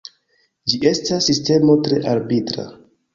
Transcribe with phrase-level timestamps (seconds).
[0.71, 2.67] Ĝi estas sistemo tre arbitra.